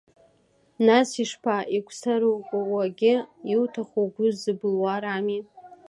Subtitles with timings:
[0.87, 3.15] Нас ишԥа, игәцараукуагьы
[3.51, 5.39] иуҭаху, угәы ззыбылуа рами!